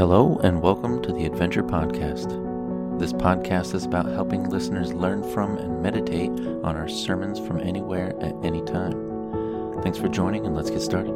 [0.00, 2.30] Hello, and welcome to the Adventure Podcast.
[2.98, 8.16] This podcast is about helping listeners learn from and meditate on our sermons from anywhere
[8.18, 9.82] at any time.
[9.82, 11.12] Thanks for joining, and let's get started.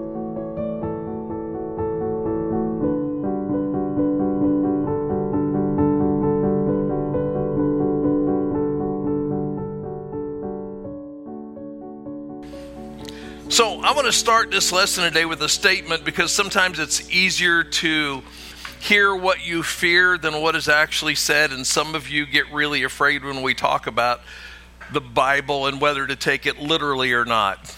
[13.49, 17.65] So, I want to start this lesson today with a statement because sometimes it's easier
[17.65, 18.23] to
[18.85, 21.53] hear what you fear than what is actually said.
[21.53, 24.21] And some of you get really afraid when we talk about
[24.93, 27.75] the Bible and whether to take it literally or not.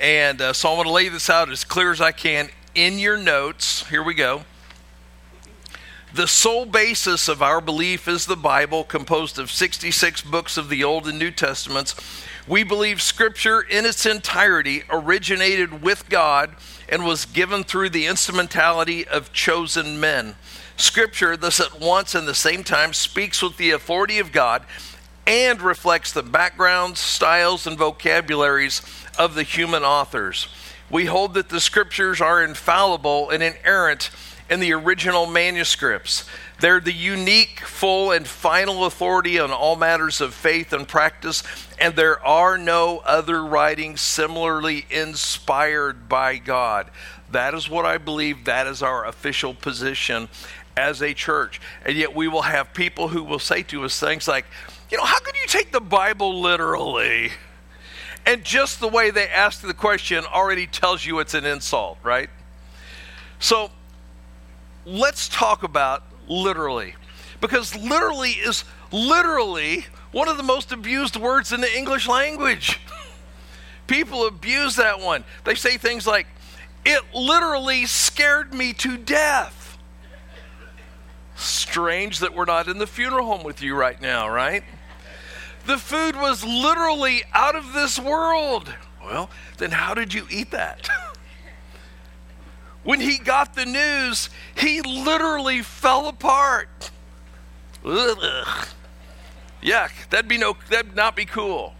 [0.00, 3.00] And uh, so, I want to lay this out as clear as I can in
[3.00, 3.84] your notes.
[3.88, 4.44] Here we go.
[6.14, 10.84] The sole basis of our belief is the Bible, composed of 66 books of the
[10.84, 11.96] Old and New Testaments.
[12.46, 16.54] We believe Scripture in its entirety originated with God
[16.88, 20.34] and was given through the instrumentality of chosen men.
[20.76, 24.62] Scripture, thus at once and the same time, speaks with the authority of God
[25.26, 28.80] and reflects the backgrounds, styles, and vocabularies
[29.18, 30.48] of the human authors.
[30.90, 34.10] We hold that the Scriptures are infallible and inerrant
[34.48, 36.24] in the original manuscripts.
[36.60, 41.42] They're the unique, full, and final authority on all matters of faith and practice,
[41.78, 46.90] and there are no other writings similarly inspired by God.
[47.30, 48.44] That is what I believe.
[48.44, 50.28] That is our official position
[50.76, 51.60] as a church.
[51.84, 54.46] And yet, we will have people who will say to us things like,
[54.90, 57.32] you know, how can you take the Bible literally?
[58.24, 62.30] And just the way they ask the question already tells you it's an insult, right?
[63.38, 63.70] So,
[64.88, 66.94] let's talk about literally.
[67.40, 72.80] Because literally is literally one of the most abused words in the English language.
[73.86, 75.24] People abuse that one.
[75.44, 76.26] They say things like,
[76.84, 79.78] it literally scared me to death.
[81.36, 84.64] Strange that we're not in the funeral home with you right now, right?
[85.66, 88.72] The food was literally out of this world.
[89.04, 90.88] Well, then how did you eat that?
[92.88, 96.90] when he got the news, he literally fell apart.
[97.84, 98.66] Ugh.
[99.62, 101.74] Yuck, that'd be no that'd not be cool.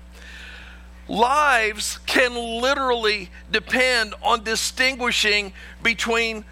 [1.09, 6.45] Lives can literally depend on distinguishing between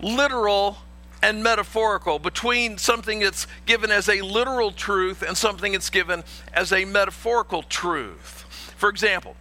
[0.00, 0.78] literal
[1.22, 6.24] and metaphorical, between something that's given as a literal truth and something that's given
[6.54, 8.46] as a metaphorical truth.
[8.78, 9.36] For example,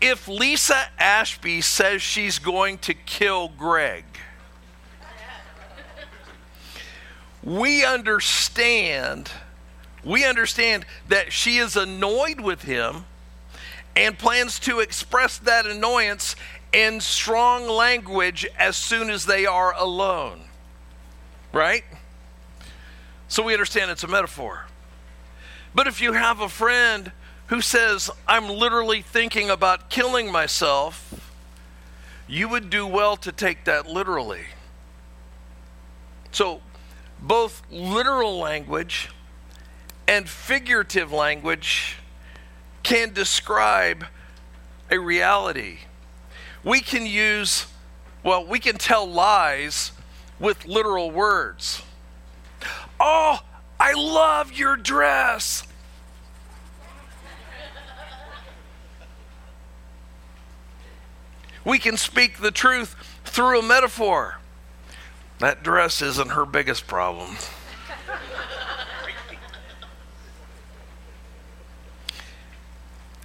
[0.00, 4.04] if Lisa Ashby says she's going to kill Greg,
[7.42, 9.30] we understand
[10.04, 13.04] we understand that she is annoyed with him
[13.96, 16.36] and plans to express that annoyance
[16.72, 20.40] in strong language as soon as they are alone.
[21.52, 21.84] Right?
[23.26, 24.66] So we understand it's a metaphor.
[25.74, 27.12] But if you have a friend
[27.48, 31.32] who says, I'm literally thinking about killing myself,
[32.26, 34.44] you would do well to take that literally.
[36.30, 36.60] So,
[37.20, 39.10] both literal language
[40.06, 41.96] and figurative language
[42.82, 44.06] can describe
[44.90, 45.78] a reality.
[46.64, 47.66] We can use,
[48.22, 49.92] well, we can tell lies
[50.38, 51.82] with literal words.
[52.98, 53.40] Oh,
[53.78, 55.67] I love your dress.
[61.68, 62.96] We can speak the truth
[63.26, 64.38] through a metaphor.
[65.38, 67.36] That dress isn't her biggest problem.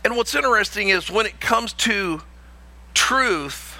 [0.04, 2.22] and what's interesting is when it comes to
[2.94, 3.80] truth,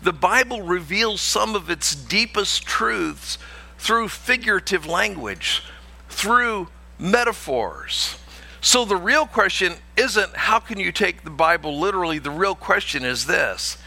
[0.00, 3.36] the Bible reveals some of its deepest truths
[3.76, 5.62] through figurative language,
[6.08, 8.16] through metaphors.
[8.60, 12.18] So the real question isn't how can you take the Bible literally?
[12.18, 13.78] The real question is this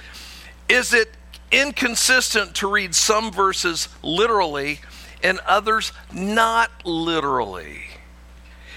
[0.67, 1.11] Is it
[1.51, 4.81] inconsistent to read some verses literally
[5.21, 7.81] and others not literally?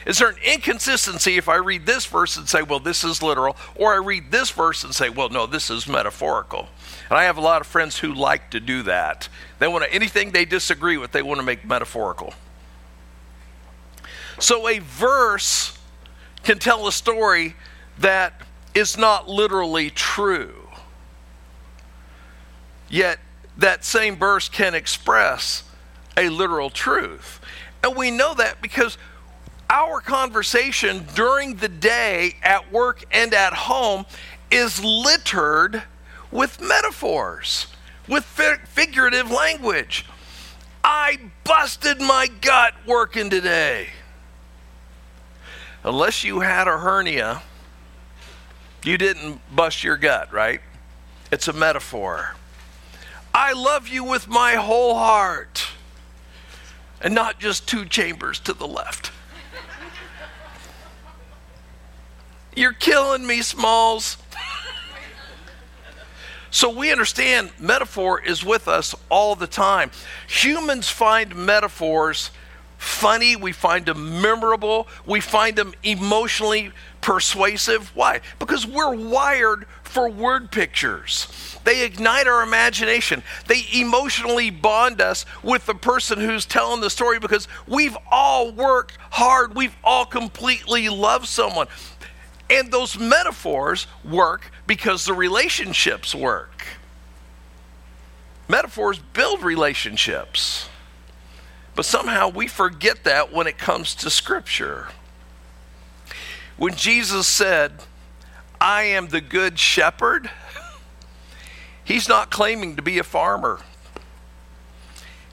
[0.06, 3.56] Is there an inconsistency if I read this verse and say, well, this is literal,
[3.74, 6.68] or I read this verse and say, well, no, this is metaphorical?
[7.10, 9.28] And I have a lot of friends who like to do that.
[9.58, 12.34] They want to, anything they disagree with, they want to make metaphorical.
[14.38, 15.75] So a verse
[16.46, 17.56] can tell a story
[17.98, 18.40] that
[18.72, 20.68] is not literally true.
[22.88, 23.18] Yet
[23.56, 25.64] that same verse can express
[26.16, 27.40] a literal truth.
[27.82, 28.96] And we know that because
[29.68, 34.06] our conversation during the day at work and at home
[34.48, 35.82] is littered
[36.30, 37.66] with metaphors
[38.06, 40.06] with fi- figurative language.
[40.84, 43.88] I busted my gut working today.
[45.86, 47.42] Unless you had a hernia,
[48.82, 50.60] you didn't bust your gut, right?
[51.30, 52.34] It's a metaphor.
[53.32, 55.68] I love you with my whole heart,
[57.00, 59.12] and not just two chambers to the left.
[62.56, 64.16] You're killing me, Smalls.
[66.50, 69.92] So we understand metaphor is with us all the time.
[70.26, 72.32] Humans find metaphors
[72.78, 77.94] funny, we find them memorable, we find them emotionally persuasive.
[77.94, 78.20] Why?
[78.38, 81.56] Because we're wired for word pictures.
[81.64, 83.22] They ignite our imagination.
[83.46, 88.98] They emotionally bond us with the person who's telling the story because we've all worked
[89.10, 89.54] hard.
[89.54, 91.68] We've all completely loved someone.
[92.48, 96.64] And those metaphors work because the relationships work.
[98.48, 100.68] Metaphors build relationships.
[101.76, 104.88] But somehow we forget that when it comes to Scripture.
[106.56, 107.74] When Jesus said,
[108.58, 110.30] I am the good shepherd,
[111.84, 113.60] he's not claiming to be a farmer.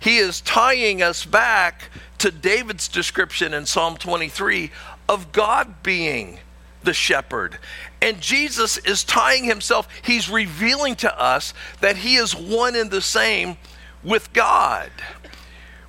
[0.01, 4.69] He is tying us back to David's description in Psalm 23
[5.07, 6.39] of God being
[6.83, 7.57] the shepherd.
[8.01, 13.01] And Jesus is tying himself, he's revealing to us that he is one and the
[13.01, 13.55] same
[14.03, 14.91] with God.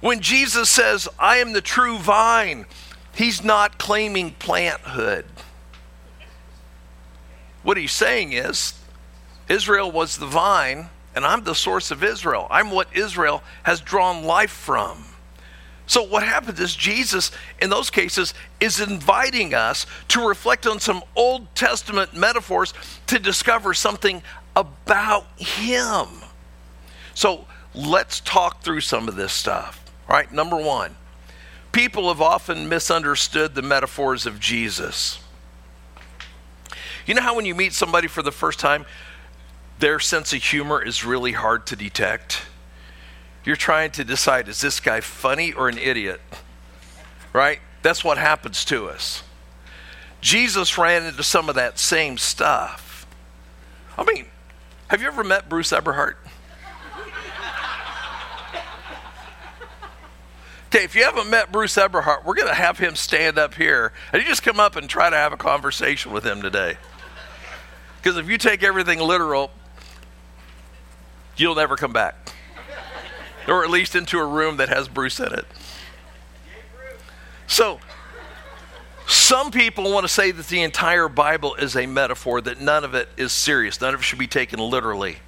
[0.04, 2.66] When Jesus says, I am the true vine,
[3.14, 5.24] he's not claiming planthood.
[7.62, 8.74] What he's saying is,
[9.48, 12.46] Israel was the vine, and I'm the source of Israel.
[12.50, 15.06] I'm what Israel has drawn life from.
[15.86, 17.30] So, what happens is Jesus,
[17.62, 22.74] in those cases, is inviting us to reflect on some Old Testament metaphors
[23.06, 24.22] to discover something
[24.54, 26.08] about Him.
[27.14, 29.80] So, let's talk through some of this stuff.
[30.08, 30.96] All right, number one,
[31.72, 35.18] people have often misunderstood the metaphors of Jesus.
[37.06, 38.86] You know how when you meet somebody for the first time,
[39.78, 42.42] their sense of humor is really hard to detect?
[43.44, 46.20] You're trying to decide is this guy funny or an idiot?
[47.32, 47.60] Right?
[47.82, 49.22] That's what happens to us.
[50.20, 53.06] Jesus ran into some of that same stuff.
[53.98, 54.26] I mean,
[54.88, 56.14] have you ever met Bruce Eberhart?
[60.63, 63.92] Okay, if you haven't met Bruce Eberhart, we're going to have him stand up here
[64.12, 66.76] and you just come up and try to have a conversation with him today.
[68.02, 69.50] Because if you take everything literal,
[71.36, 72.24] you'll never come back
[73.46, 75.46] or at least into a room that has Bruce in it.
[77.46, 77.78] So,
[79.06, 82.94] some people want to say that the entire Bible is a metaphor, that none of
[82.94, 85.18] it is serious, none of it should be taken literally.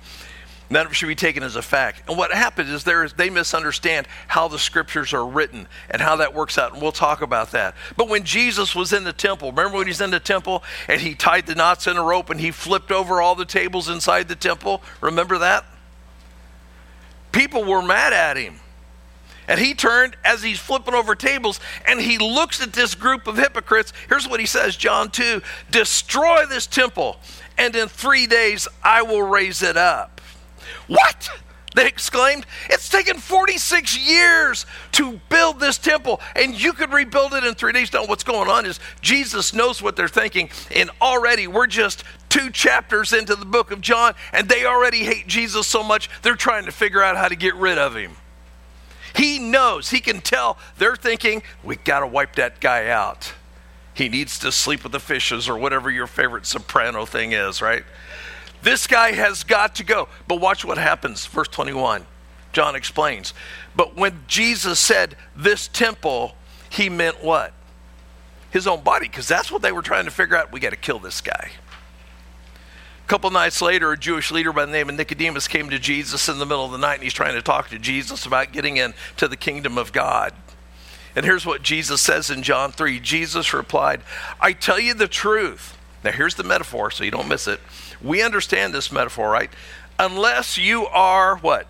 [0.71, 2.03] It should be taken as a fact.
[2.09, 6.59] And what happens is, they misunderstand how the scriptures are written and how that works
[6.59, 6.73] out.
[6.73, 7.75] And we'll talk about that.
[7.97, 11.15] But when Jesus was in the temple, remember when he's in the temple and he
[11.15, 14.37] tied the knots in a rope and he flipped over all the tables inside the
[14.37, 14.83] temple?
[15.01, 15.65] Remember that?
[17.37, 18.57] people were mad at him.
[19.47, 23.37] And he turned as he's flipping over tables and he looks at this group of
[23.37, 23.93] hypocrites.
[24.09, 27.19] Here's what he says John 2 Destroy this temple,
[27.57, 30.16] and in three days I will raise it up.
[30.87, 31.29] What?
[31.77, 37.45] They exclaimed, It's taken 46 years to build this temple, and you could rebuild it
[37.45, 37.93] in three days.
[37.93, 42.51] Now, what's going on is Jesus knows what they're thinking, and already we're just two
[42.51, 46.65] chapters into the book of John, and they already hate Jesus so much, they're trying
[46.65, 48.17] to figure out how to get rid of him.
[49.15, 53.35] He knows, he can tell they're thinking, We got to wipe that guy out.
[53.93, 57.85] He needs to sleep with the fishes, or whatever your favorite soprano thing is, right?
[58.67, 60.09] This guy has got to go.
[60.27, 61.25] But watch what happens.
[61.25, 62.05] Verse 21.
[62.53, 63.33] John explains.
[63.77, 66.35] But when Jesus said this temple,
[66.69, 67.53] he meant what?
[68.51, 70.51] His own body, because that's what they were trying to figure out.
[70.51, 71.53] We got to kill this guy.
[73.05, 76.29] A couple nights later, a Jewish leader by the name of Nicodemus came to Jesus
[76.29, 78.79] in the middle of the night, and he's trying to talk to Jesus about getting
[78.79, 80.35] into the kingdom of God.
[81.15, 84.01] And here's what Jesus says in John 3 Jesus replied,
[84.41, 85.79] I tell you the truth.
[86.03, 87.61] Now, here's the metaphor, so you don't miss it.
[88.07, 89.51] We understand this metaphor, right?
[89.99, 91.67] Unless you are what?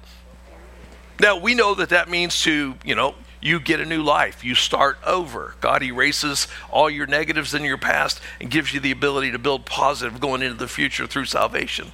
[1.19, 4.45] Now, we know that that means to, you know, you get a new life.
[4.45, 5.55] You start over.
[5.61, 9.65] God erases all your negatives in your past and gives you the ability to build
[9.67, 11.93] positive going into the future through salvation.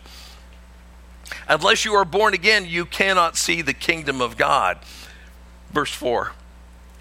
[1.49, 4.79] Unless you are born again, you cannot see the kingdom of God.
[5.71, 6.33] Verse 4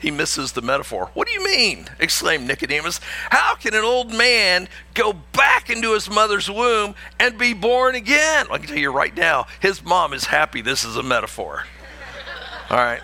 [0.01, 1.12] he misses the metaphor.
[1.13, 1.88] What do you mean?
[2.00, 3.00] exclaimed Nicodemus.
[3.29, 8.48] How can an old man go back into his mother's womb and be born again?
[8.51, 11.65] I can tell you right now, his mom is happy this is a metaphor.
[12.70, 13.01] All right.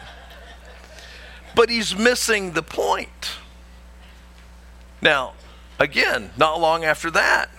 [1.56, 3.38] But he's missing the point.
[5.02, 5.34] Now,
[5.80, 7.50] again, not long after that,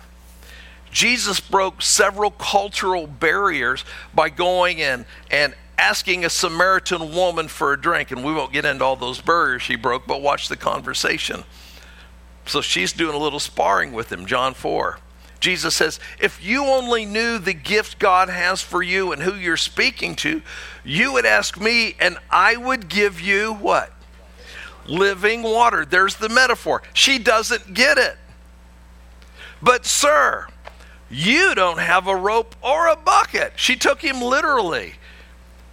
[0.90, 7.80] Jesus broke several cultural barriers by going in and asking a Samaritan woman for a
[7.80, 8.10] drink.
[8.10, 11.44] And we won't get into all those barriers she broke, but watch the conversation.
[12.44, 14.98] So she's doing a little sparring with him, John 4.
[15.40, 19.56] Jesus says, If you only knew the gift God has for you and who you're
[19.56, 20.42] speaking to,
[20.84, 23.92] you would ask me, and I would give you what?
[24.86, 25.84] Living water.
[25.84, 26.82] There's the metaphor.
[26.92, 28.16] She doesn't get it.
[29.62, 30.48] But, sir,
[31.10, 33.52] you don't have a rope or a bucket.
[33.56, 34.94] She took him literally.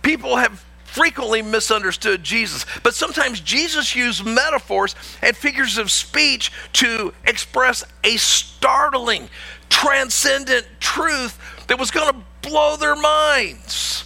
[0.05, 4.93] People have frequently misunderstood Jesus, but sometimes Jesus used metaphors
[5.23, 9.29] and figures of speech to express a startling,
[9.67, 14.05] transcendent truth that was going to blow their minds.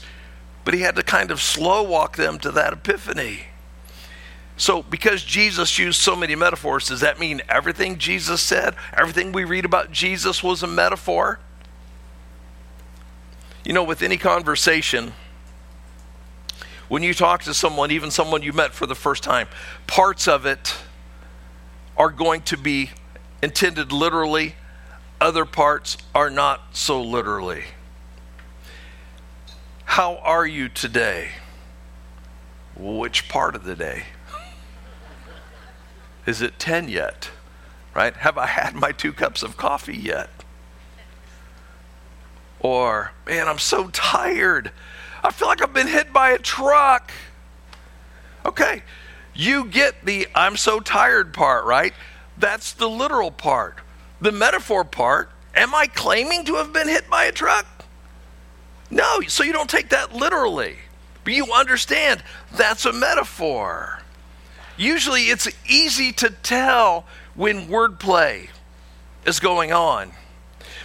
[0.64, 3.48] But he had to kind of slow walk them to that epiphany.
[4.56, 9.44] So, because Jesus used so many metaphors, does that mean everything Jesus said, everything we
[9.44, 11.42] read about Jesus was a metaphor?
[13.66, 15.12] You know, with any conversation,
[16.90, 19.48] when you talk to someone, even someone you met for the first time,
[19.88, 20.76] parts of it
[21.96, 22.90] are going to be
[23.42, 24.56] intended literally,
[25.22, 27.64] other parts are not so literally.
[29.86, 31.30] How are you today?
[32.76, 34.04] Which part of the day?
[36.26, 37.30] Is it 10 yet?
[37.94, 38.16] Right?
[38.16, 40.30] Have I had my two cups of coffee yet?
[42.60, 44.72] Or, man, I'm so tired.
[45.24, 47.12] I feel like I've been hit by a truck.
[48.46, 48.84] Okay,
[49.34, 51.94] you get the I'm so tired part, right?
[52.38, 53.78] That's the literal part.
[54.22, 57.66] The metaphor part, am I claiming to have been hit by a truck?
[58.90, 60.78] No, so you don't take that literally.
[61.24, 62.24] But you understand
[62.54, 64.02] that's a metaphor.
[64.78, 68.50] Usually it's easy to tell when wordplay
[69.26, 70.12] is going on.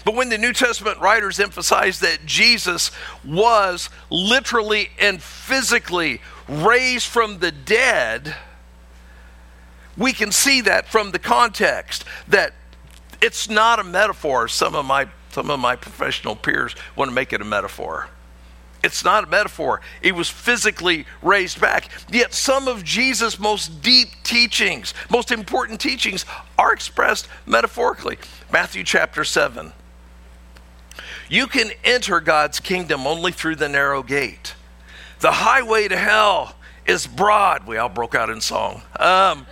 [0.05, 2.91] But when the New Testament writers emphasize that Jesus
[3.25, 8.37] was literally and physically raised from the dead,
[9.97, 12.53] we can see that from the context that
[13.23, 14.49] it's not a metaphor.
[14.49, 18.09] Some of my some of my professional peers want to make it a metaphor.
[18.85, 19.81] It's not a metaphor.
[20.01, 21.89] He was physically raised back.
[22.09, 26.25] Yet some of Jesus' most deep teachings, most important teachings,
[26.57, 28.19] are expressed metaphorically.
[28.53, 29.73] Matthew chapter 7.
[31.35, 34.55] You can enter God's kingdom only through the narrow gate.
[35.19, 36.55] The highway to hell
[36.87, 37.67] is broad.
[37.67, 38.83] We all broke out in song.
[39.01, 39.45] Um,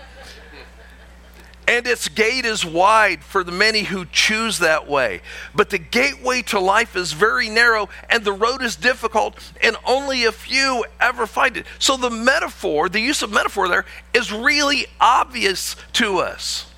[1.67, 5.23] and its gate is wide for the many who choose that way.
[5.57, 10.25] But the gateway to life is very narrow, and the road is difficult, and only
[10.25, 11.67] a few ever find it.
[11.81, 16.72] So the metaphor, the use of metaphor there, is really obvious to us.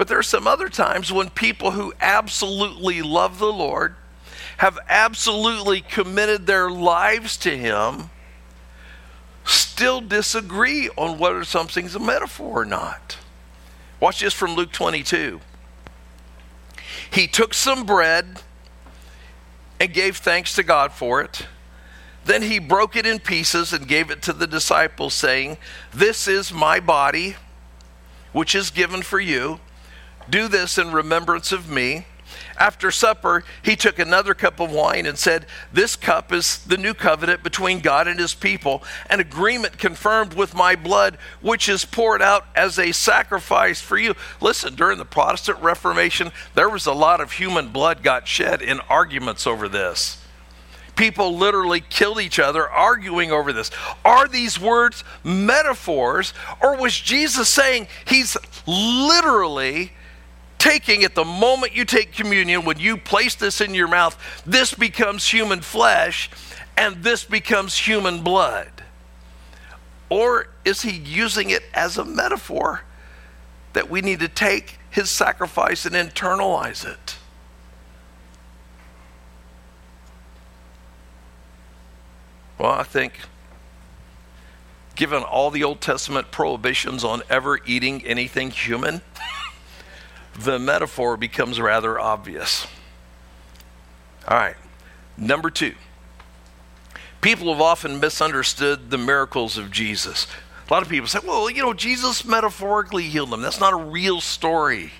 [0.00, 3.96] But there are some other times when people who absolutely love the Lord,
[4.56, 8.08] have absolutely committed their lives to Him,
[9.44, 13.18] still disagree on whether something's a metaphor or not.
[14.00, 15.38] Watch this from Luke 22.
[17.10, 18.40] He took some bread
[19.78, 21.46] and gave thanks to God for it.
[22.24, 25.58] Then he broke it in pieces and gave it to the disciples, saying,
[25.92, 27.36] This is my body,
[28.32, 29.60] which is given for you.
[30.30, 32.06] Do this in remembrance of me.
[32.56, 36.92] After supper, he took another cup of wine and said, This cup is the new
[36.92, 42.20] covenant between God and his people, an agreement confirmed with my blood, which is poured
[42.20, 44.14] out as a sacrifice for you.
[44.40, 48.80] Listen, during the Protestant Reformation, there was a lot of human blood got shed in
[48.80, 50.18] arguments over this
[50.96, 53.70] people literally killed each other arguing over this.
[54.04, 59.92] Are these words metaphors, or was Jesus saying he's literally
[60.60, 64.74] taking at the moment you take communion, when you place this in your mouth, this
[64.74, 66.30] becomes human flesh
[66.76, 68.70] and this becomes human blood?
[70.08, 72.82] Or is he using it as a metaphor
[73.72, 77.16] that we need to take his sacrifice and internalize it?
[82.58, 83.14] Well, I think
[84.94, 89.00] given all the Old Testament prohibitions on ever eating anything human,
[90.38, 92.66] the metaphor becomes rather obvious.
[94.28, 94.56] All right,
[95.16, 95.74] number two.
[97.20, 100.26] People have often misunderstood the miracles of Jesus.
[100.68, 103.42] A lot of people say, well, you know, Jesus metaphorically healed them.
[103.42, 104.92] That's not a real story.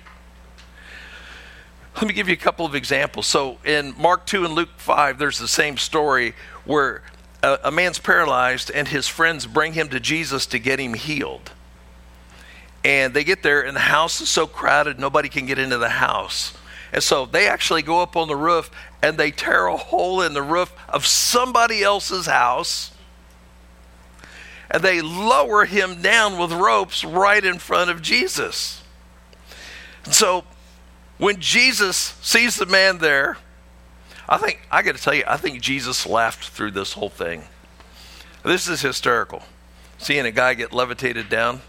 [1.95, 3.27] Let me give you a couple of examples.
[3.27, 6.35] So in Mark 2 and Luke 5, there's the same story
[6.65, 7.03] where
[7.41, 11.51] a, a man's paralyzed and his friends bring him to Jesus to get him healed.
[12.83, 15.89] And they get there, and the house is so crowded, nobody can get into the
[15.89, 16.53] house.
[16.93, 18.69] And so they actually go up on the roof
[19.01, 22.91] and they tear a hole in the roof of somebody else's house.
[24.69, 28.83] And they lower him down with ropes right in front of Jesus.
[30.05, 30.43] And so
[31.17, 33.37] when Jesus sees the man there,
[34.27, 37.43] I think, I got to tell you, I think Jesus laughed through this whole thing.
[38.43, 39.43] This is hysterical.
[39.97, 41.61] Seeing a guy get levitated down.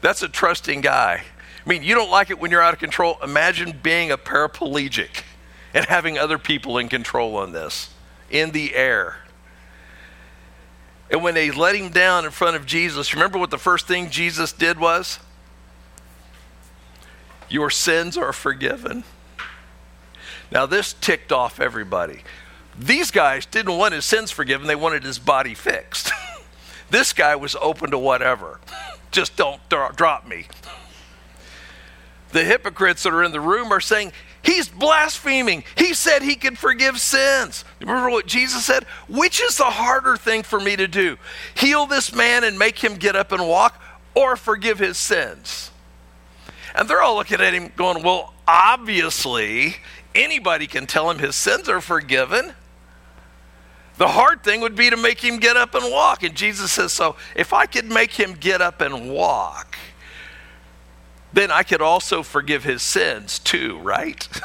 [0.00, 1.24] That's a trusting guy.
[1.64, 3.18] I mean, you don't like it when you're out of control.
[3.22, 5.22] Imagine being a paraplegic
[5.74, 7.90] and having other people in control on this
[8.30, 9.16] in the air.
[11.10, 14.10] And when they let him down in front of Jesus, remember what the first thing
[14.10, 15.18] Jesus did was?
[17.48, 19.04] Your sins are forgiven.
[20.50, 22.22] Now, this ticked off everybody.
[22.78, 26.12] These guys didn't want his sins forgiven, they wanted his body fixed.
[26.90, 28.60] this guy was open to whatever.
[29.10, 30.46] Just don't drop me
[32.32, 35.64] the hypocrites that are in the room are saying, He's blaspheming.
[35.76, 37.64] He said he could forgive sins.
[37.80, 38.84] Remember what Jesus said?
[39.08, 41.18] Which is the harder thing for me to do?
[41.54, 43.82] Heal this man and make him get up and walk,
[44.14, 45.70] or forgive his sins?
[46.74, 49.76] And they're all looking at him going, Well, obviously,
[50.14, 52.52] anybody can tell him his sins are forgiven.
[53.98, 56.22] The hard thing would be to make him get up and walk.
[56.22, 59.76] And Jesus says, So if I could make him get up and walk,
[61.32, 64.26] then I could also forgive his sins too, right?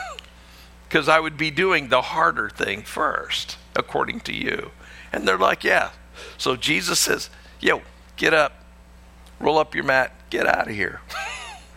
[0.89, 4.69] Because I would be doing the harder thing first, according to you.
[5.11, 5.89] And they're like, yeah.
[6.37, 7.81] So Jesus says, yo,
[8.15, 8.63] get up,
[9.39, 11.01] roll up your mat, get out of here.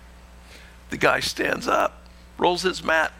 [0.90, 2.03] the guy stands up,
[2.37, 3.11] rolls his mat,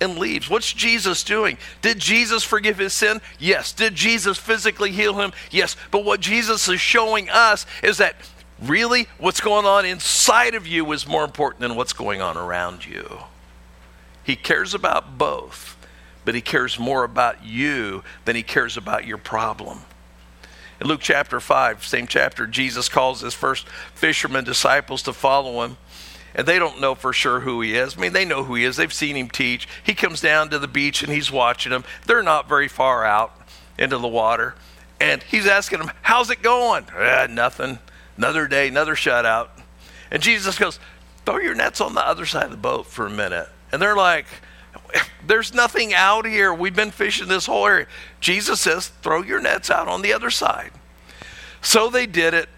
[0.00, 0.48] and leaves.
[0.50, 1.58] What's Jesus doing?
[1.82, 3.20] Did Jesus forgive his sin?
[3.38, 3.72] Yes.
[3.72, 5.32] Did Jesus physically heal him?
[5.50, 5.76] Yes.
[5.90, 8.16] But what Jesus is showing us is that
[8.60, 12.86] really what's going on inside of you is more important than what's going on around
[12.86, 13.20] you.
[14.24, 15.76] He cares about both,
[16.24, 19.82] but he cares more about you than he cares about your problem.
[20.80, 25.76] In Luke chapter 5, same chapter, Jesus calls his first fishermen disciples to follow him.
[26.36, 27.96] And they don't know for sure who he is.
[27.96, 28.76] I mean, they know who he is.
[28.76, 29.66] They've seen him teach.
[29.82, 31.84] He comes down to the beach and he's watching them.
[32.06, 33.34] They're not very far out
[33.78, 34.54] into the water.
[35.00, 36.86] And he's asking them, How's it going?
[36.96, 37.80] Eh, nothing.
[38.16, 39.48] Another day, another shutout.
[40.10, 40.78] And Jesus goes,
[41.26, 43.48] throw your nets on the other side of the boat for a minute.
[43.72, 44.26] And they're like,
[45.26, 46.54] there's nothing out here.
[46.54, 47.86] We've been fishing this whole area.
[48.20, 50.70] Jesus says, throw your nets out on the other side.
[51.60, 52.48] So they did it.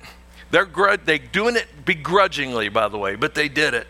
[0.51, 3.87] They're, gr- they doing it begrudgingly, by the way, but they did it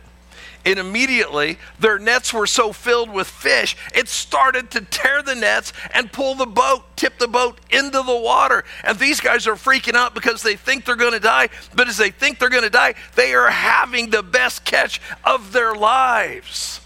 [0.64, 5.72] and immediately their nets were so filled with fish, it started to tear the nets
[5.94, 8.64] and pull the boat, tip the boat into the water.
[8.84, 11.48] And these guys are freaking out because they think they're going to die.
[11.74, 15.52] But as they think they're going to die, they are having the best catch of
[15.52, 16.80] their lives.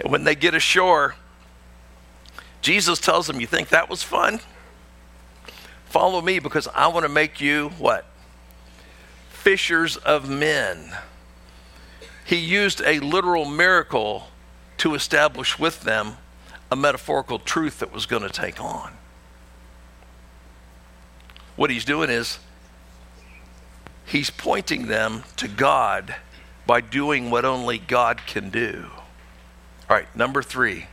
[0.00, 1.16] And when they get ashore,
[2.62, 4.40] Jesus tells them, You think that was fun?
[5.86, 8.06] Follow me because I want to make you what?
[9.48, 10.94] Fishers of men
[12.22, 14.28] he used a literal miracle
[14.76, 16.18] to establish with them
[16.70, 18.92] a metaphorical truth that was going to take on.
[21.56, 22.38] What he's doing is
[24.04, 26.14] he's pointing them to God
[26.66, 28.84] by doing what only God can do.
[29.88, 30.88] All right, number three.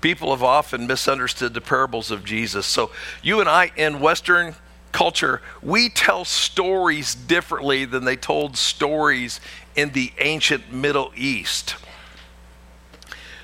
[0.00, 2.64] People have often misunderstood the parables of Jesus.
[2.64, 2.92] So,
[3.24, 4.54] you and I in Western
[4.92, 9.40] culture, we tell stories differently than they told stories
[9.76, 11.76] in the ancient Middle East.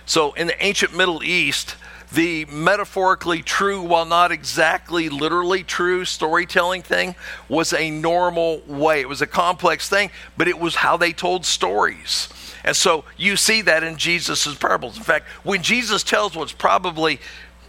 [0.05, 1.77] So, in the ancient Middle East,
[2.13, 7.17] the metaphorically true, while not exactly literally true storytelling thing,
[7.49, 9.01] was a normal way.
[9.01, 12.29] It was a complex thing, but it was how they told stories.
[12.65, 14.97] And so you see that in Jesus' parables.
[14.97, 17.21] In fact, when Jesus tells what's probably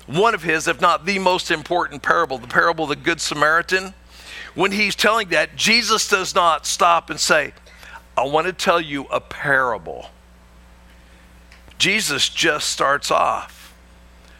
[0.07, 3.93] one of his, if not the most important parable, the parable of the Good Samaritan,
[4.55, 7.53] when he's telling that, Jesus does not stop and say,
[8.17, 10.09] I want to tell you a parable.
[11.77, 13.75] Jesus just starts off.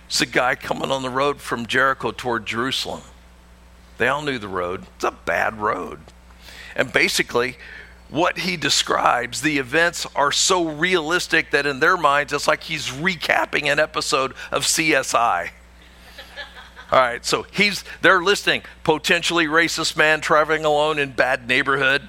[0.08, 3.02] It's a guy coming on the road from Jericho toward Jerusalem.
[3.98, 4.86] They all knew the road.
[4.96, 6.00] It's a bad road.
[6.76, 7.58] And basically,
[8.10, 12.88] what he describes, the events are so realistic that in their minds, it's like he's
[12.88, 15.50] recapping an episode of CSI.
[16.92, 22.08] All right, so he's they're listing potentially racist man traveling alone in bad neighborhood.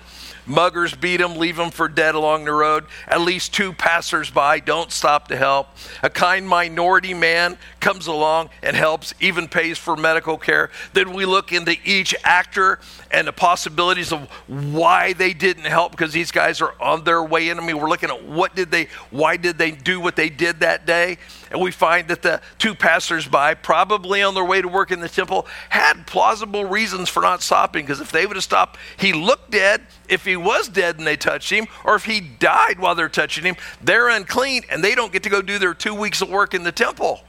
[0.49, 2.87] Muggers beat him, leave him for dead along the road.
[3.07, 5.69] At least two passersby don't stop to help.
[6.03, 10.71] A kind minority man comes along and helps, even pays for medical care.
[10.95, 12.81] Then we look into each actor
[13.11, 17.51] and the possibilities of why they didn't help because these guys are on their way
[17.51, 17.59] in.
[17.59, 20.61] I mean, we're looking at what did they, why did they do what they did
[20.61, 21.19] that day?
[21.51, 25.09] And we find that the two passersby, probably on their way to work in the
[25.09, 29.51] temple, had plausible reasons for not stopping because if they would have stopped, he looked
[29.51, 29.83] dead.
[30.09, 33.45] If he was dead and they touched him, or if he died while they're touching
[33.45, 36.55] him, they're unclean and they don't get to go do their two weeks of work
[36.55, 37.23] in the temple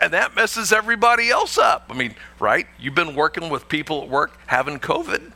[0.00, 1.86] and that messes everybody else up.
[1.90, 2.66] I mean, right?
[2.78, 5.32] You've been working with people at work having COVID,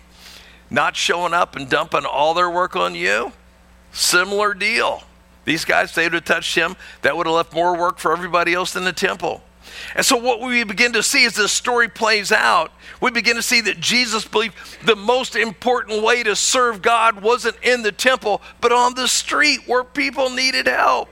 [0.70, 3.32] not showing up and dumping all their work on you.
[3.92, 5.02] Similar deal.
[5.44, 8.54] These guys, they would have touched him, that would have left more work for everybody
[8.54, 9.42] else in the temple.
[9.94, 13.42] And so, what we begin to see as this story plays out, we begin to
[13.42, 14.54] see that Jesus believed
[14.84, 19.60] the most important way to serve God wasn't in the temple, but on the street
[19.66, 21.08] where people needed help.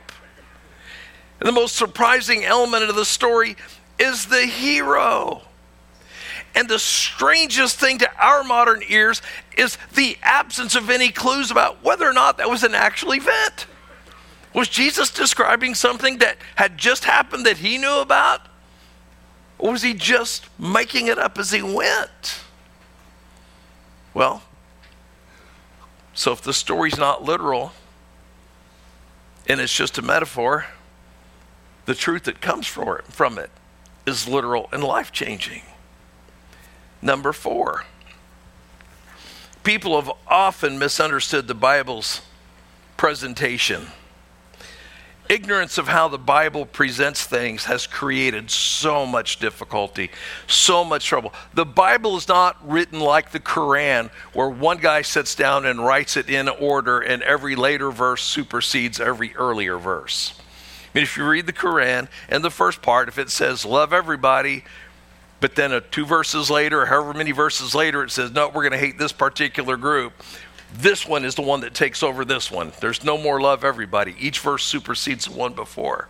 [1.41, 3.57] And the most surprising element of the story
[3.99, 5.43] is the hero.
[6.55, 9.23] And the strangest thing to our modern ears
[9.57, 13.67] is the absence of any clues about whether or not that was an actual event.
[14.55, 18.43] Was Jesus describing something that had just happened that he knew about?
[19.59, 22.41] Or was he just making it up as he went?
[24.13, 24.43] Well,
[26.15, 27.73] so if the story's not literal
[29.49, 30.67] and it's just a metaphor,
[31.87, 33.51] the truth that comes from it
[34.07, 35.63] is literal and life changing.
[37.01, 37.85] Number four,
[39.65, 42.21] people have often misunderstood the Bible's
[42.97, 43.87] presentation.
[45.33, 50.11] Ignorance of how the Bible presents things has created so much difficulty,
[50.47, 51.33] so much trouble.
[51.55, 56.19] The Bible is not written like the Quran, where one guy sits down and writes
[56.19, 60.39] it in order, and every later verse supersedes every earlier verse.
[60.39, 63.95] I mean, if you read the Quran and the first part, if it says love
[63.95, 64.65] everybody,
[65.41, 68.69] but then a, two verses later, or however many verses later, it says, no, we're
[68.69, 70.13] going to hate this particular group.
[70.73, 72.73] This one is the one that takes over this one.
[72.81, 74.15] There's no more love everybody.
[74.19, 76.09] Each verse supersedes the one before.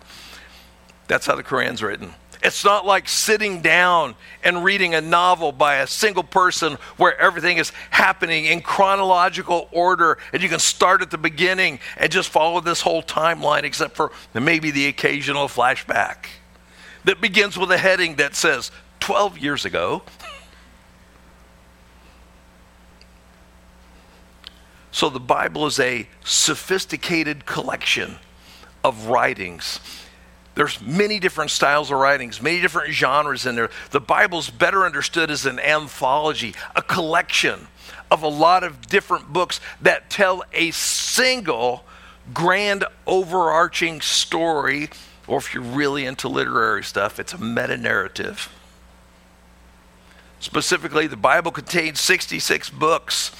[1.08, 2.14] That's how the Quran's written.
[2.44, 7.58] It's not like sitting down and reading a novel by a single person where everything
[7.58, 12.60] is happening in chronological order and you can start at the beginning and just follow
[12.60, 16.26] this whole timeline, except for maybe the occasional flashback
[17.04, 18.70] that begins with a heading that says
[19.00, 20.02] 12 years ago.
[24.92, 28.16] So the Bible is a sophisticated collection
[28.84, 29.80] of writings
[30.54, 33.70] there's many different styles of writings, many different genres in there.
[33.90, 37.68] The Bible's better understood as an anthology, a collection
[38.10, 41.84] of a lot of different books that tell a single
[42.34, 44.90] grand overarching story,
[45.26, 48.52] or if you're really into literary stuff, it's a meta narrative.
[50.38, 53.30] Specifically, the Bible contains 66 books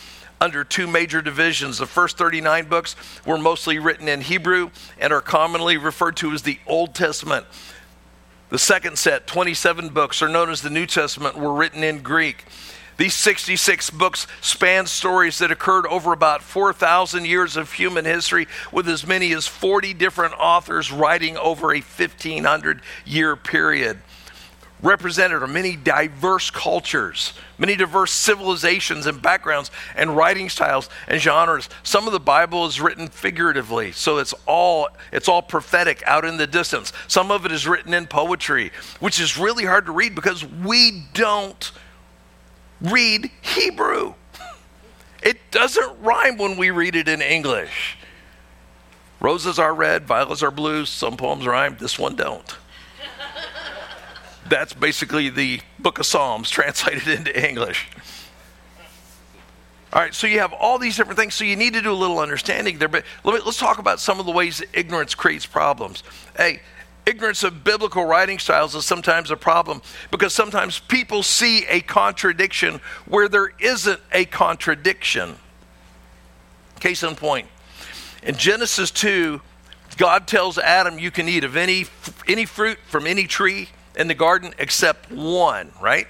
[0.43, 1.79] under two major divisions.
[1.79, 6.43] The first 39 books were mostly written in Hebrew and are commonly referred to as
[6.43, 7.47] the Old Testament.
[8.49, 12.45] The second set, 27 books, are known as the New Testament, were written in Greek.
[12.97, 18.89] These 66 books span stories that occurred over about 4,000 years of human history, with
[18.89, 23.99] as many as 40 different authors writing over a 1,500 year period
[24.83, 31.69] represented are many diverse cultures, many diverse civilizations and backgrounds and writing styles and genres.
[31.83, 36.37] Some of the Bible is written figuratively, so it's all it's all prophetic out in
[36.37, 36.93] the distance.
[37.07, 41.05] Some of it is written in poetry, which is really hard to read because we
[41.15, 41.71] don't
[42.81, 44.15] read Hebrew.
[45.25, 47.97] It doesn't rhyme when we read it in English.
[49.21, 52.57] Roses are red, violets are blue, some poems rhyme, this one don't.
[54.53, 57.89] That's basically the book of Psalms translated into English.
[59.95, 61.95] All right, so you have all these different things, so you need to do a
[61.95, 62.89] little understanding there.
[62.89, 66.03] But let me, let's talk about some of the ways that ignorance creates problems.
[66.37, 66.61] Hey,
[67.07, 72.83] ignorance of biblical writing styles is sometimes a problem because sometimes people see a contradiction
[73.07, 75.37] where there isn't a contradiction.
[76.79, 77.49] Case in point,
[78.23, 79.41] in Genesis 2,
[79.97, 81.87] God tells Adam, You can eat of any,
[82.29, 86.07] any fruit from any tree in the garden except one, right?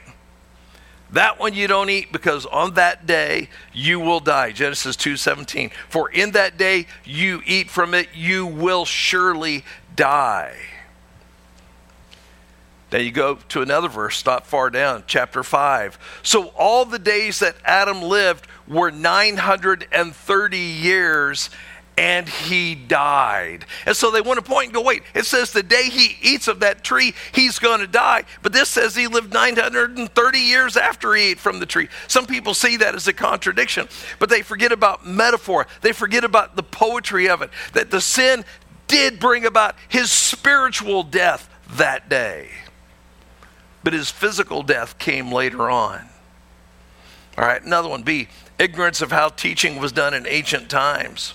[1.11, 4.53] That one you don't eat because on that day you will die.
[4.53, 5.71] Genesis 2:17.
[5.89, 9.65] For in that day you eat from it, you will surely
[9.95, 10.57] die.
[12.91, 15.99] Now you go to another verse, not far down, chapter 5.
[16.23, 21.51] So all the days that Adam lived were 930 years
[21.97, 23.67] and he died.
[23.85, 26.49] And so they want to point and go, wait, it says the day he eats
[26.49, 28.25] of that tree, he's going to die.
[28.43, 31.89] But this says he lived 930 years after he ate from the tree.
[32.09, 35.67] Some people see that as a contradiction, but they forget about metaphor.
[35.83, 38.45] They forget about the poetry of it, that the sin
[38.89, 42.49] did bring about his spiritual death that day.
[43.85, 46.09] But his physical death came later on.
[47.37, 48.29] All right, another one B,
[48.59, 51.35] ignorance of how teaching was done in ancient times.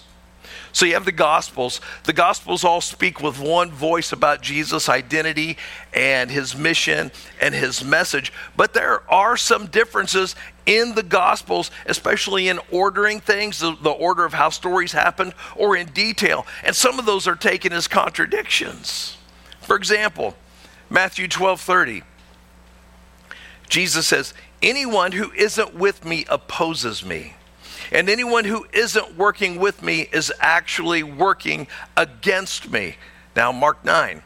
[0.77, 1.81] So you have the Gospels.
[2.03, 5.57] The Gospels all speak with one voice about Jesus' identity
[5.91, 7.11] and his mission
[7.41, 8.31] and his message.
[8.55, 10.35] But there are some differences
[10.67, 15.75] in the Gospels, especially in ordering things, the, the order of how stories happened, or
[15.75, 16.45] in detail.
[16.63, 19.17] And some of those are taken as contradictions.
[19.61, 20.35] For example,
[20.91, 22.03] Matthew 12 30.
[23.67, 27.33] Jesus says, Anyone who isn't with me opposes me.
[27.91, 32.95] And anyone who isn't working with me is actually working against me.
[33.35, 34.23] Now, Mark 9.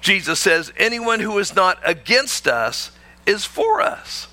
[0.00, 2.92] Jesus says, anyone who is not against us
[3.26, 4.28] is for us.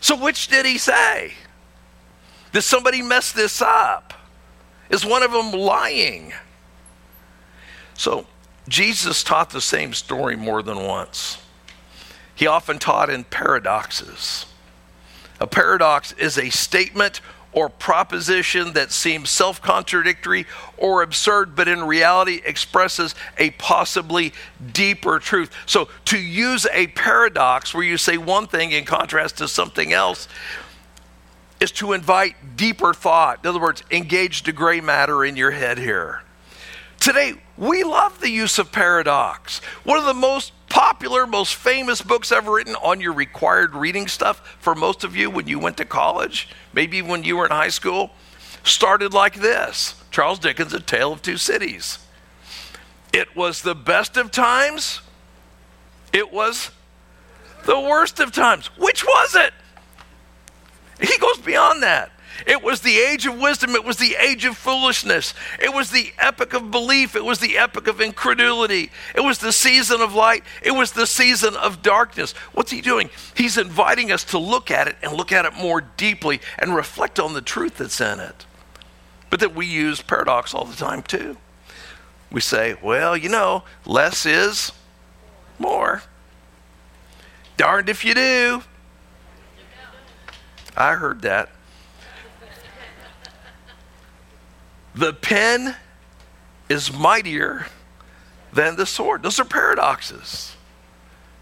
[0.00, 1.34] So, which did he say?
[2.52, 4.14] Did somebody mess this up?
[4.90, 6.32] Is one of them lying?
[7.94, 8.26] So,
[8.68, 11.38] Jesus taught the same story more than once.
[12.34, 14.46] He often taught in paradoxes.
[15.40, 17.20] A paradox is a statement
[17.56, 24.32] or proposition that seems self contradictory or absurd, but in reality expresses a possibly
[24.72, 25.50] deeper truth.
[25.64, 30.28] So, to use a paradox where you say one thing in contrast to something else
[31.58, 33.40] is to invite deeper thought.
[33.42, 36.22] In other words, engage the gray matter in your head here.
[37.00, 39.60] Today, we love the use of paradox.
[39.84, 44.56] One of the most popular, most famous books ever written on your required reading stuff
[44.58, 47.70] for most of you when you went to college, maybe when you were in high
[47.70, 48.10] school,
[48.62, 51.98] started like this Charles Dickens' A Tale of Two Cities.
[53.12, 55.00] It was the best of times,
[56.12, 56.70] it was
[57.64, 58.66] the worst of times.
[58.78, 59.52] Which was it?
[61.00, 62.12] He goes beyond that.
[62.46, 63.74] It was the age of wisdom.
[63.74, 65.32] It was the age of foolishness.
[65.60, 67.14] It was the epoch of belief.
[67.14, 68.90] It was the epoch of incredulity.
[69.14, 70.42] It was the season of light.
[70.62, 72.32] It was the season of darkness.
[72.52, 73.10] What's he doing?
[73.34, 77.20] He's inviting us to look at it and look at it more deeply and reflect
[77.20, 78.44] on the truth that's in it.
[79.30, 81.36] But that we use paradox all the time too.
[82.30, 84.72] We say, well, you know, less is
[85.58, 86.02] more.
[87.56, 88.62] Darned if you do.
[90.76, 91.50] I heard that.
[94.96, 95.76] The pen
[96.70, 97.66] is mightier
[98.52, 99.22] than the sword.
[99.22, 100.56] Those are paradoxes.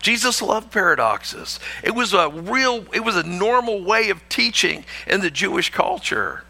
[0.00, 1.60] Jesus loved paradoxes.
[1.82, 6.42] It was a real, it was a normal way of teaching in the Jewish culture.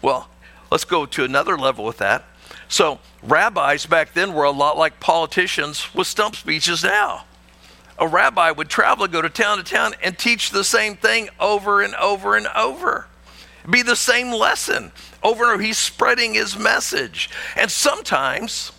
[0.00, 0.28] Well,
[0.72, 2.24] let's go to another level with that.
[2.68, 7.26] So, rabbis back then were a lot like politicians with stump speeches now.
[7.98, 11.28] A rabbi would travel, and go to town to town, and teach the same thing
[11.38, 13.06] over and over and over.
[13.68, 14.92] Be the same lesson
[15.22, 15.62] over and over.
[15.62, 17.30] He's spreading his message.
[17.56, 18.72] And sometimes,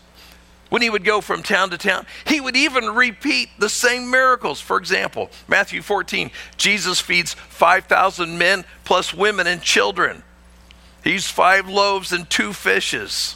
[0.69, 4.61] when he would go from town to town, he would even repeat the same miracles.
[4.61, 10.23] For example, Matthew 14, Jesus feeds 5,000 men plus women and children.
[11.03, 13.35] He's five loaves and two fishes.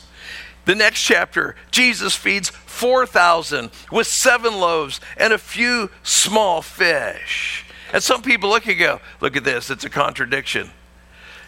[0.66, 7.66] The next chapter, Jesus feeds 4,000 with seven loaves and a few small fish.
[7.94, 10.72] And some people look and go, look at this, it's a contradiction.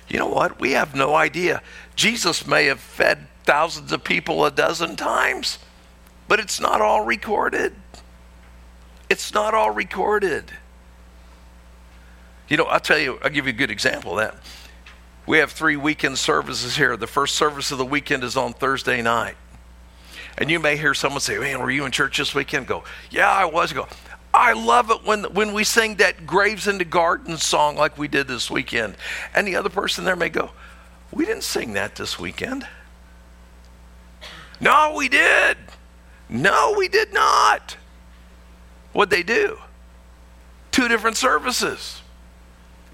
[0.10, 0.60] You know what?
[0.60, 1.62] We have no idea.
[1.96, 5.60] Jesus may have fed thousands of people a dozen times,
[6.28, 7.74] but it's not all recorded.
[9.10, 10.52] It's not all recorded.
[12.50, 14.36] You know, I'll tell you, I'll give you a good example of that.
[15.26, 16.96] We have three weekend services here.
[16.96, 19.36] The first service of the weekend is on Thursday night.
[20.38, 22.68] And you may hear someone say, Man, were you in church this weekend?
[22.68, 23.74] Go, Yeah, I was.
[23.74, 23.88] Go,
[24.38, 28.28] I love it when, when we sing that Graves into Gardens song like we did
[28.28, 28.96] this weekend.
[29.34, 30.52] And the other person there may go,
[31.12, 32.68] We didn't sing that this weekend.
[34.62, 35.58] No, we did.
[36.30, 37.78] No, we did not.
[38.94, 39.58] What'd they do?
[40.70, 42.04] Two different services.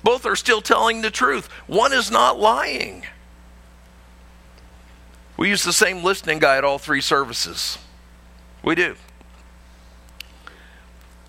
[0.01, 1.47] Both are still telling the truth.
[1.67, 3.05] One is not lying.
[5.35, 7.77] We use the same listening guide all three services.
[8.63, 8.95] We do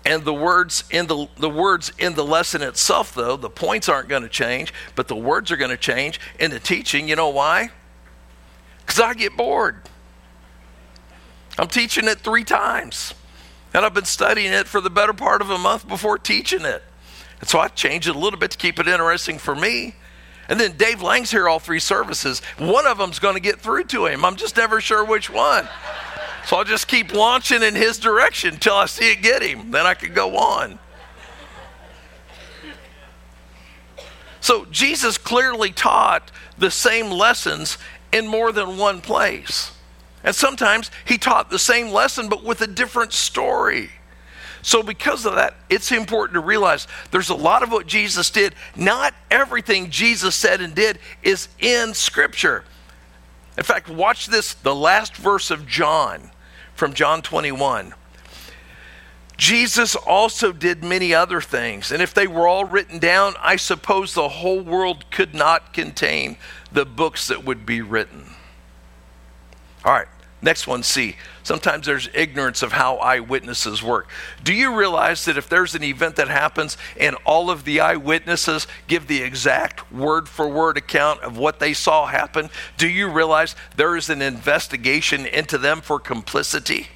[0.05, 4.07] and the words in the, the words in the lesson itself though the points aren't
[4.09, 7.29] going to change but the words are going to change in the teaching you know
[7.29, 7.69] why
[8.85, 9.77] because i get bored
[11.57, 13.13] i'm teaching it three times
[13.75, 16.81] And I've been studying it for the better part of a month before teaching it.
[17.41, 19.95] And so I changed it a little bit to keep it interesting for me.
[20.47, 22.39] And then Dave Lang's here all three services.
[22.57, 24.23] One of them's going to get through to him.
[24.23, 25.67] I'm just never sure which one.
[26.45, 29.71] So I'll just keep launching in his direction until I see it get him.
[29.71, 30.77] Then I can go on.
[34.41, 37.79] So Jesus clearly taught the same lessons
[38.11, 39.71] in more than one place.
[40.23, 43.89] And sometimes he taught the same lesson but with a different story.
[44.61, 48.55] So, because of that, it's important to realize there's a lot of what Jesus did.
[48.75, 52.63] Not everything Jesus said and did is in Scripture.
[53.59, 56.31] In fact, watch this the last verse of John
[56.75, 57.93] from John 21.
[59.37, 64.13] Jesus also did many other things, and if they were all written down, I suppose
[64.13, 66.37] the whole world could not contain
[66.71, 68.31] the books that would be written.
[69.83, 70.07] All right,
[70.45, 71.17] next one, C.
[71.43, 74.07] Sometimes there's ignorance of how eyewitnesses work.
[74.43, 78.67] Do you realize that if there's an event that happens and all of the eyewitnesses
[78.87, 83.55] give the exact word for word account of what they saw happen, do you realize
[83.75, 86.87] there is an investigation into them for complicity?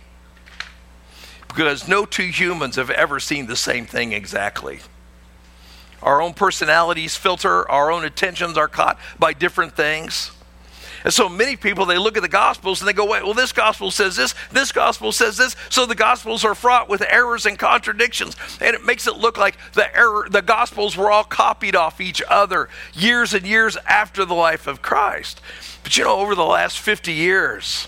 [1.48, 4.80] Because no two humans have ever seen the same thing exactly.
[6.04, 10.32] Our own personalities filter, our own attentions are caught by different things.
[11.04, 13.52] And so many people, they look at the Gospels and they go, wait, well, this
[13.52, 15.56] Gospel says this, this Gospel says this.
[15.70, 18.36] So the Gospels are fraught with errors and contradictions.
[18.62, 22.22] And it makes it look like the, error, the Gospels were all copied off each
[22.28, 25.42] other years and years after the life of Christ.
[25.84, 27.88] But you know, over the last 50 years,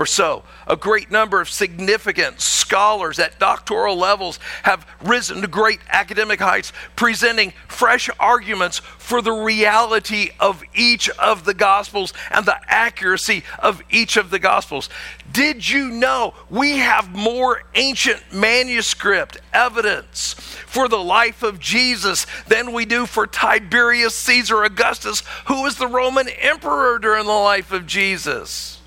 [0.00, 0.42] or so.
[0.66, 6.72] A great number of significant scholars at doctoral levels have risen to great academic heights,
[6.96, 13.82] presenting fresh arguments for the reality of each of the Gospels and the accuracy of
[13.90, 14.88] each of the Gospels.
[15.30, 22.72] Did you know we have more ancient manuscript evidence for the life of Jesus than
[22.72, 27.86] we do for Tiberius Caesar Augustus, who was the Roman emperor during the life of
[27.86, 28.79] Jesus?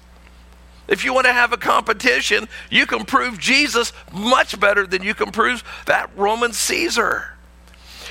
[0.87, 5.13] If you want to have a competition, you can prove Jesus much better than you
[5.13, 7.29] can prove that Roman Caesar.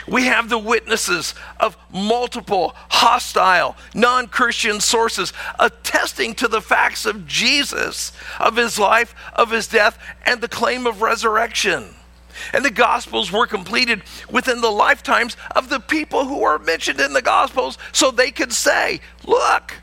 [0.08, 7.26] We have the witnesses of multiple hostile, non Christian sources attesting to the facts of
[7.26, 11.94] Jesus, of his life, of his death, and the claim of resurrection.
[12.52, 17.12] And the Gospels were completed within the lifetimes of the people who are mentioned in
[17.12, 19.74] the Gospels so they could say, Look,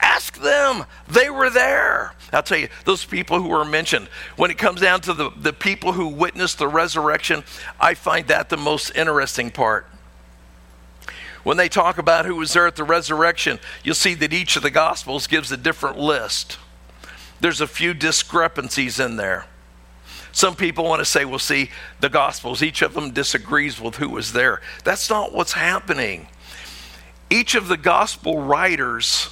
[0.00, 0.84] Ask them.
[1.08, 2.14] They were there.
[2.32, 5.52] I'll tell you, those people who were mentioned, when it comes down to the, the
[5.52, 7.44] people who witnessed the resurrection,
[7.80, 9.86] I find that the most interesting part.
[11.44, 14.62] When they talk about who was there at the resurrection, you'll see that each of
[14.62, 16.58] the Gospels gives a different list.
[17.40, 19.46] There's a few discrepancies in there.
[20.32, 24.08] Some people want to say, well, see, the Gospels, each of them disagrees with who
[24.08, 24.60] was there.
[24.82, 26.26] That's not what's happening.
[27.30, 29.28] Each of the Gospel writers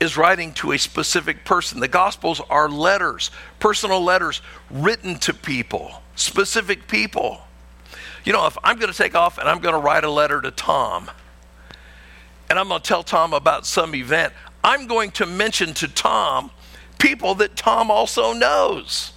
[0.00, 1.80] is writing to a specific person.
[1.80, 7.40] The Gospels are letters, personal letters written to people, specific people.
[8.24, 10.40] You know, if I'm going to take off and I'm going to write a letter
[10.40, 11.10] to Tom,
[12.50, 14.32] and I'm going to tell Tom about some event,
[14.62, 16.50] I'm going to mention to Tom
[16.98, 19.12] people that Tom also knows.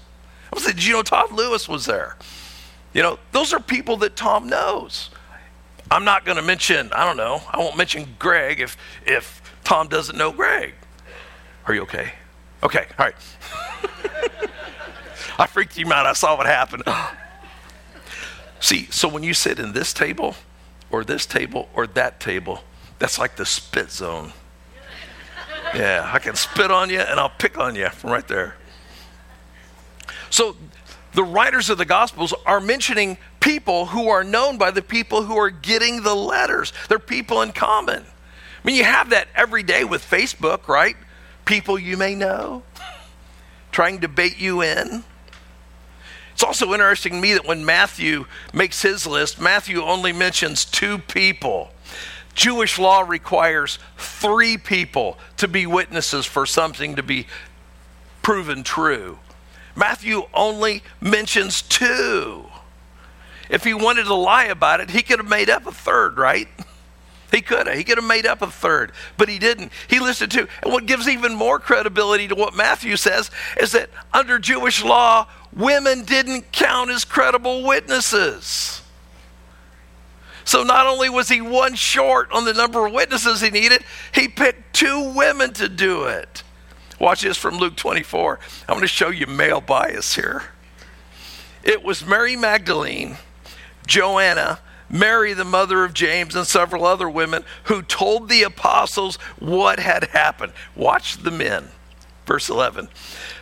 [0.53, 2.17] I said, you know Todd Lewis was there?
[2.93, 5.09] You know, those are people that Tom knows.
[5.91, 9.38] I'm not going to mention, I don't know, I won't mention Greg if, if
[9.69, 10.73] Tom doesn't know Greg.
[11.67, 12.13] Are you okay?
[12.63, 13.15] Okay, all right.
[15.37, 16.07] I freaked him out.
[16.07, 16.81] I saw what happened.
[18.59, 20.33] See, so when you sit in this table,
[20.89, 22.63] or this table, or that table,
[22.97, 24.33] that's like the spit zone.
[25.75, 28.55] Yeah, I can spit on you and I'll pick on you from right there.
[30.31, 30.55] So
[31.13, 35.37] the writers of the Gospels are mentioning people who are known by the people who
[35.37, 36.73] are getting the letters.
[36.87, 38.03] They're people in common.
[38.63, 40.97] I mean, you have that every day with Facebook, right?
[41.45, 42.63] People you may know
[43.71, 45.03] trying to bait you in.
[46.33, 50.97] It's also interesting to me that when Matthew makes his list, Matthew only mentions two
[50.97, 51.71] people.
[52.33, 57.27] Jewish law requires three people to be witnesses for something to be
[58.21, 59.19] proven true.
[59.75, 62.45] Matthew only mentions two.
[63.49, 66.47] If he wanted to lie about it, he could have made up a third, right?
[67.31, 67.77] He could have.
[67.77, 69.71] He could have made up a third, but he didn't.
[69.87, 70.47] He listed two.
[70.63, 75.27] And what gives even more credibility to what Matthew says is that under Jewish law,
[75.55, 78.81] women didn't count as credible witnesses.
[80.43, 84.27] So not only was he one short on the number of witnesses he needed, he
[84.27, 86.41] picked two women to do it.
[86.99, 88.39] Watch this from Luke 24.
[88.67, 90.45] I'm going to show you male bias here.
[91.63, 93.17] it was Mary Magdalene,
[93.85, 94.59] Joanna,
[94.89, 100.05] Mary, the mother of James, and several other women who told the apostles what had
[100.05, 100.53] happened.
[100.75, 101.69] Watch the men.
[102.25, 102.89] Verse 11.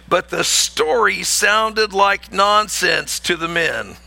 [0.10, 3.98] But the story sounded like nonsense to the men,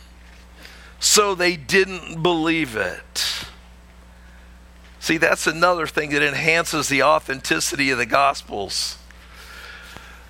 [0.99, 3.45] so they didn't believe it.
[4.99, 8.97] See, that's another thing that enhances the authenticity of the Gospels.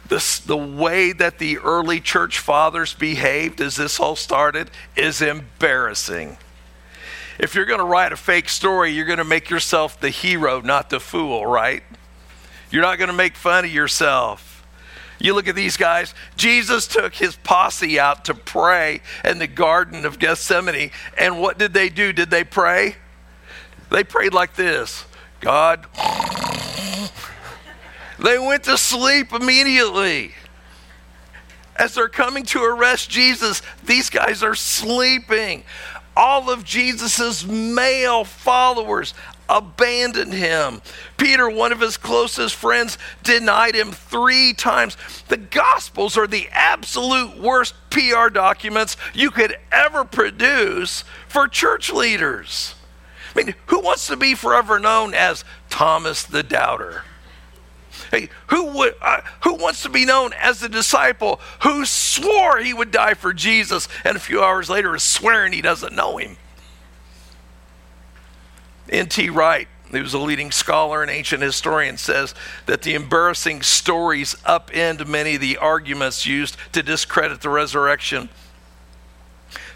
[0.08, 6.38] This, the way that the early church fathers behaved as this all started is embarrassing.
[7.42, 10.62] If you're going to write a fake story, you're going to make yourself the hero,
[10.62, 11.82] not the fool, right?
[12.70, 14.64] You're not going to make fun of yourself.
[15.20, 16.14] You look at these guys.
[16.38, 20.92] Jesus took his posse out to pray in the Garden of Gethsemane.
[21.18, 22.14] And what did they do?
[22.14, 22.98] Did they pray?
[23.90, 25.06] They prayed like this
[25.40, 25.88] God.
[28.20, 30.36] they went to sleep immediately.
[31.76, 35.64] As they're coming to arrest Jesus, these guys are sleeping.
[36.16, 39.14] All of Jesus's male followers
[39.48, 40.82] abandoned him.
[41.18, 44.98] Peter, one of his closest friends, denied him three times.
[45.28, 52.76] The Gospels are the absolute worst PR documents you could ever produce for church leaders.
[53.36, 57.04] I mean, who wants to be forever known as Thomas the Doubter?
[58.10, 62.74] Hey, who would uh, who wants to be known as the disciple who swore he
[62.74, 66.38] would die for Jesus and a few hours later is swearing he doesn't know him?
[68.90, 69.30] N.T.
[69.30, 72.36] Wright, who was a leading scholar and ancient historian, says
[72.66, 78.30] that the embarrassing stories upend many of the arguments used to discredit the resurrection.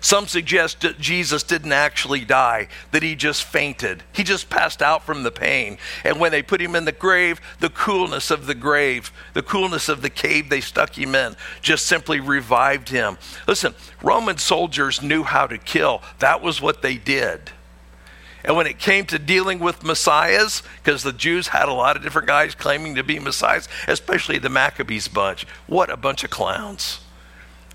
[0.05, 4.03] Some suggest that Jesus didn't actually die, that he just fainted.
[4.13, 5.79] He just passed out from the pain.
[6.03, 9.89] And when they put him in the grave, the coolness of the grave, the coolness
[9.89, 13.17] of the cave they stuck him in, just simply revived him.
[13.47, 17.49] Listen, Roman soldiers knew how to kill, that was what they did.
[18.43, 22.03] And when it came to dealing with messiahs, because the Jews had a lot of
[22.03, 26.99] different guys claiming to be messiahs, especially the Maccabees bunch, what a bunch of clowns.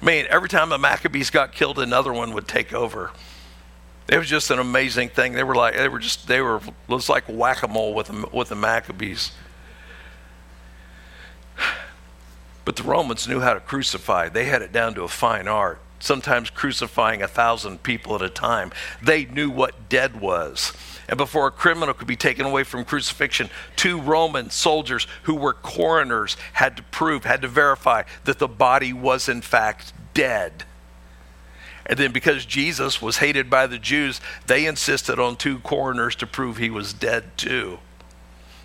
[0.01, 3.11] I mean, every time the Maccabees got killed, another one would take over.
[4.09, 5.35] It was just an amazing thing.
[5.35, 8.07] They were like, they were just, they were, it was like whack a mole with
[8.09, 9.33] the, with the Maccabees.
[12.65, 15.81] But the Romans knew how to crucify, they had it down to a fine art,
[15.99, 18.71] sometimes crucifying a thousand people at a time.
[19.03, 20.73] They knew what dead was.
[21.11, 25.53] And before a criminal could be taken away from crucifixion, two Roman soldiers who were
[25.53, 30.63] coroners had to prove, had to verify that the body was in fact dead.
[31.85, 36.29] And then because Jesus was hated by the Jews, they insisted on two coroners to
[36.29, 37.81] prove he was dead too.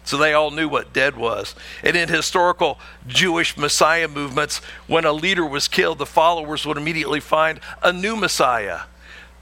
[0.04, 1.56] So they all knew what dead was.
[1.82, 7.20] And in historical Jewish Messiah movements, when a leader was killed, the followers would immediately
[7.20, 8.82] find a new Messiah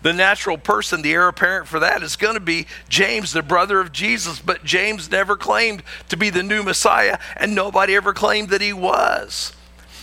[0.03, 3.79] the natural person, the heir apparent for that is going to be James, the brother
[3.79, 4.39] of Jesus.
[4.39, 8.73] But James never claimed to be the new Messiah, and nobody ever claimed that he
[8.73, 9.53] was.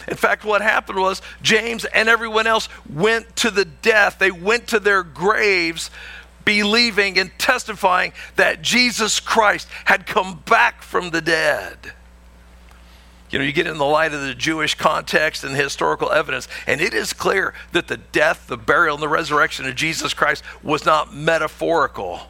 [0.09, 4.66] In fact, what happened was James and everyone else went to the death, they went
[4.68, 5.90] to their graves
[6.44, 11.92] believing and testifying that Jesus Christ had come back from the dead.
[13.30, 16.80] You know, you get in the light of the Jewish context and historical evidence, and
[16.80, 20.84] it is clear that the death, the burial, and the resurrection of Jesus Christ was
[20.84, 22.22] not metaphorical.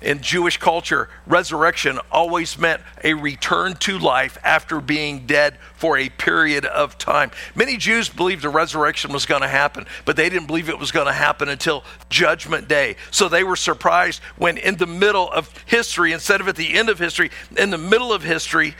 [0.00, 6.08] In Jewish culture, resurrection always meant a return to life after being dead for a
[6.08, 7.30] period of time.
[7.54, 10.90] Many Jews believed the resurrection was going to happen, but they didn't believe it was
[10.90, 12.96] going to happen until Judgment Day.
[13.12, 16.88] So they were surprised when, in the middle of history, instead of at the end
[16.88, 18.74] of history, in the middle of history,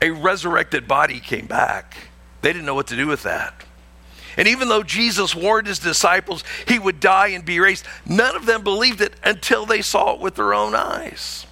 [0.00, 1.96] a resurrected body came back.
[2.42, 3.64] They didn't know what to do with that.
[4.36, 8.46] And even though Jesus warned his disciples he would die and be raised, none of
[8.46, 11.44] them believed it until they saw it with their own eyes.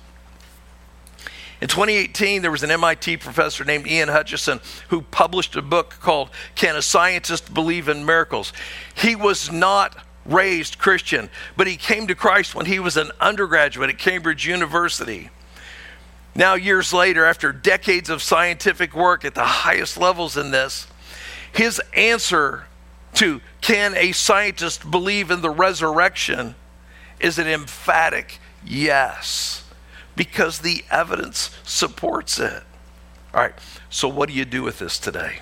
[1.61, 6.31] In 2018, there was an MIT professor named Ian Hutchinson who published a book called
[6.55, 8.53] Can a Scientist Believe in Miracles?
[8.95, 13.91] He was not raised Christian, but he came to Christ when he was an undergraduate
[13.91, 15.31] at Cambridge University.
[16.37, 20.87] Now, years later, after decades of scientific work at the highest levels in this,
[21.51, 22.66] his answer
[23.14, 26.55] to can a scientist believe in the resurrection
[27.18, 29.64] is an emphatic yes,
[30.14, 32.62] because the evidence supports it.
[33.32, 33.55] All right,
[33.89, 35.39] so what do you do with this today?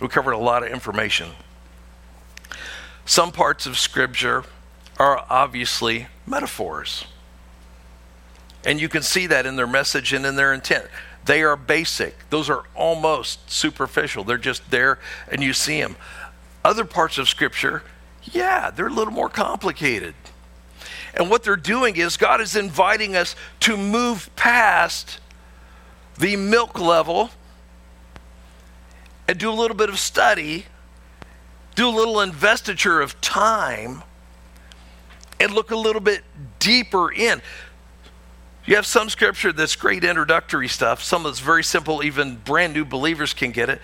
[0.00, 1.32] We covered a lot of information.
[3.04, 4.44] Some parts of Scripture
[4.98, 7.04] are obviously metaphors.
[8.64, 10.86] And you can see that in their message and in their intent.
[11.24, 14.24] They are basic, those are almost superficial.
[14.24, 14.98] They're just there
[15.30, 15.96] and you see them.
[16.64, 17.82] Other parts of Scripture,
[18.22, 20.14] yeah, they're a little more complicated.
[21.14, 25.20] And what they're doing is God is inviting us to move past
[26.16, 27.30] the milk level
[29.26, 30.66] and do a little bit of study,
[31.74, 34.02] do a little investiture of time,
[35.38, 36.24] and look a little bit
[36.58, 37.40] deeper in.
[38.68, 42.84] You have some scripture that's great introductory stuff, some that's very simple, even brand new
[42.84, 43.80] believers can get it.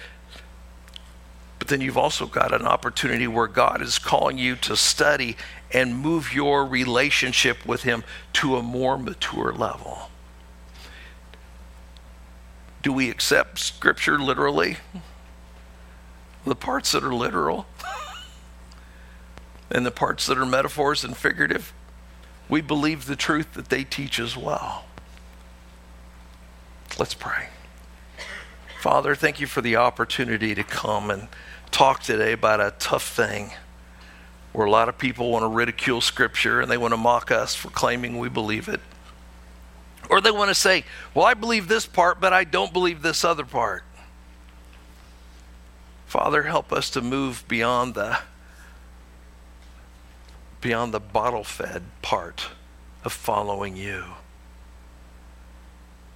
[1.59, 5.39] But then you've also got an opportunity where God is calling you to study
[5.72, 8.05] and move your relationship with Him
[8.35, 10.11] to a more mature level.
[12.82, 14.76] Do we accept Scripture literally?
[16.45, 17.64] The parts that are literal
[19.70, 21.72] and the parts that are metaphors and figurative,
[22.49, 24.84] we believe the truth that they teach as well.
[26.99, 27.49] Let's pray.
[28.80, 31.28] Father, thank you for the opportunity to come and
[31.70, 33.51] talk today about a tough thing
[34.53, 37.55] where a lot of people want to ridicule Scripture and they want to mock us
[37.55, 38.80] for claiming we believe it.
[40.11, 40.84] Or they want to say,
[41.14, 43.82] well, I believe this part, but I don't believe this other part.
[46.07, 48.18] Father, help us to move beyond the
[50.64, 52.48] beyond the bottle-fed part
[53.04, 54.02] of following you.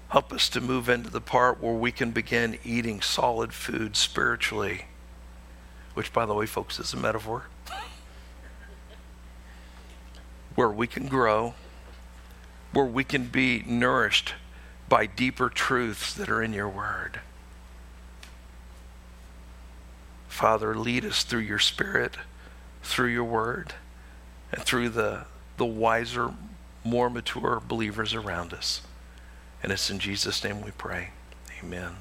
[0.09, 4.86] Help us to move into the part where we can begin eating solid food spiritually
[5.99, 7.46] which, by the way, folks, is a metaphor,
[10.55, 11.55] where we can grow,
[12.72, 14.34] where we can be nourished
[14.88, 17.18] by deeper truths that are in your word.
[20.28, 22.16] Father, lead us through your spirit,
[22.84, 23.74] through your word,
[24.53, 25.24] and through the,
[25.57, 26.32] the wiser,
[26.84, 28.82] more mature believers around us.
[29.62, 31.11] And it's in Jesus' name we pray.
[31.62, 31.96] Amen.